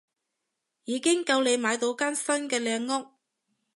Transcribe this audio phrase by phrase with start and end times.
[0.85, 3.11] 已經夠你買到間新嘅靚屋